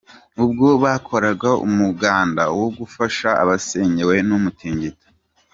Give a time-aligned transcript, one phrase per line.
[0.43, 5.05] Ubwo bakoraga umuganda wo gufasha abasenyewe n'umutingito.